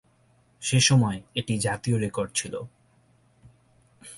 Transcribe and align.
সেসময় 0.61 1.19
এটি 1.35 1.53
জাতীয় 1.57 1.97
রেকর্ড 1.99 2.29
ছিল। 2.35 2.53